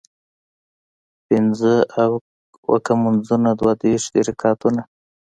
پينځۀ 1.27 1.73
اوکه 2.69 2.93
مونځونه 3.01 3.49
دوه 3.59 3.73
دېرش 3.81 4.05
دي 4.13 4.21
رکعتونه 4.29 4.81